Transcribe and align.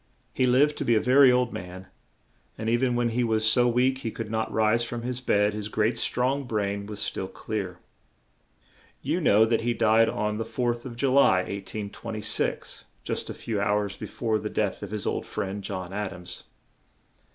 He 0.33 0.47
lived 0.47 0.79
to 0.79 0.83
be 0.83 0.95
a 0.95 0.99
ver 0.99 1.25
y 1.27 1.31
old 1.31 1.53
man, 1.53 1.85
and 2.57 2.67
e 2.69 2.75
ven 2.75 2.95
when 2.95 3.09
he 3.09 3.23
was 3.23 3.45
so 3.45 3.67
weak 3.67 3.99
he 3.99 4.09
could 4.09 4.31
not 4.31 4.51
rise 4.51 4.83
from 4.83 5.03
his 5.03 5.21
bed, 5.21 5.53
his 5.53 5.67
great, 5.69 5.95
strong 5.95 6.45
brain 6.45 6.87
was 6.87 6.99
still 6.99 7.27
clear. 7.27 7.77
You 9.03 9.21
know 9.21 9.45
that 9.45 9.61
he 9.61 9.75
died 9.75 10.09
on 10.09 10.37
the 10.39 10.43
4th 10.43 10.85
of 10.85 10.95
Ju 10.95 11.13
ly, 11.13 11.41
1826, 11.43 12.85
just 13.03 13.29
a 13.29 13.35
few 13.35 13.61
hours 13.61 13.95
be 13.95 14.07
fore 14.07 14.39
the 14.39 14.49
death 14.49 14.81
of 14.81 14.89
his 14.89 15.05
old 15.05 15.27
friend, 15.27 15.63
John 15.63 15.93
Ad 15.93 16.11
ams. 16.13 16.45